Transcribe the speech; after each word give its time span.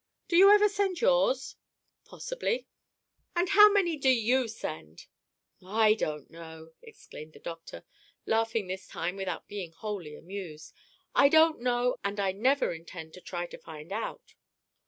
"Do 0.27 0.35
you 0.35 0.49
ever 0.51 0.67
send 0.67 0.99
yours?" 0.99 1.57
"Possibly." 2.05 2.65
"And 3.35 3.49
how 3.49 3.71
many 3.71 3.97
do 3.97 4.09
you 4.09 4.47
send?" 4.47 5.05
"I 5.63 5.93
don't 5.93 6.31
know!" 6.31 6.71
exclaimed 6.81 7.33
the 7.33 7.39
doctor, 7.39 7.83
laughing 8.25 8.65
this 8.65 8.87
time 8.87 9.15
without 9.15 9.47
being 9.47 9.73
wholly 9.73 10.15
amused. 10.15 10.73
"I 11.13 11.29
don't 11.29 11.61
know, 11.61 11.99
and 12.03 12.19
I 12.19 12.31
never 12.31 12.73
intend 12.73 13.13
to 13.13 13.21
try 13.21 13.45
to 13.45 13.59
find 13.59 13.91
out." 13.91 14.33